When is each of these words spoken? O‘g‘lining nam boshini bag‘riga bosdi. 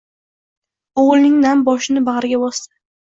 O‘g‘lining 1.03 1.35
nam 1.43 1.61
boshini 1.67 2.03
bag‘riga 2.09 2.41
bosdi. 2.45 2.73